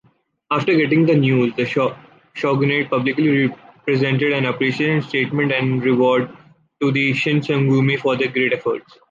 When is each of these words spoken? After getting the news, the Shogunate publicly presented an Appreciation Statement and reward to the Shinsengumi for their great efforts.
After 0.49 0.75
getting 0.75 1.05
the 1.05 1.13
news, 1.13 1.53
the 1.55 1.93
Shogunate 2.33 2.89
publicly 2.89 3.53
presented 3.85 4.33
an 4.33 4.45
Appreciation 4.45 5.07
Statement 5.07 5.51
and 5.51 5.83
reward 5.83 6.35
to 6.81 6.89
the 6.91 7.11
Shinsengumi 7.11 7.99
for 7.99 8.15
their 8.17 8.29
great 8.31 8.51
efforts. 8.51 8.97